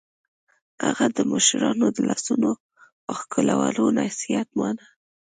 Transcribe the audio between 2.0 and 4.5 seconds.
لاسونو ښکلولو نصیحت